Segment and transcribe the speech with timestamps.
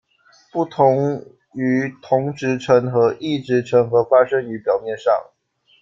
[0.51, 1.23] 不同
[1.53, 5.13] 于同质成核，异质成核发生于表面上。